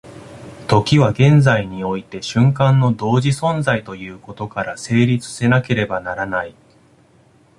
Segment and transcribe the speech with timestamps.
[0.67, 6.55] 時は現在において瞬間の同時存在ということから成立せなければならない。